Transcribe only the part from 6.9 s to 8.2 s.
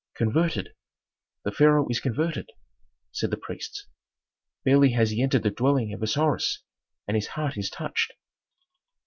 and his heart is touched."